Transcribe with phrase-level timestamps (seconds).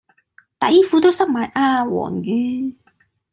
[0.57, 2.75] 底褲都濕埋啊黃雨